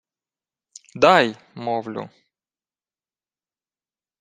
[1.03, 1.25] —Дай,
[1.55, 2.03] мовлю!